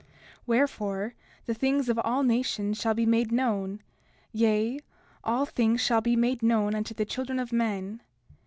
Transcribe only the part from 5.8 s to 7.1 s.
be made known unto the